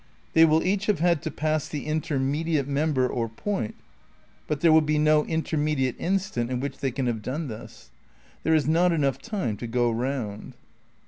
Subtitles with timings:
[0.33, 3.75] They will each have had to pass the intermediate member or point;
[4.47, 7.91] but there will be no intermediate instant in which they can have done this.
[8.41, 10.53] There is not enough time to go round.